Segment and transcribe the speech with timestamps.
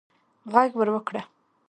[0.51, 1.21] ږغ ور وکړه